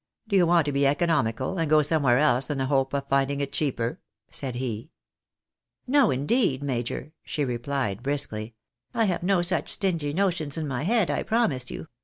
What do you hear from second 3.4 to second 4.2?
cheaper?"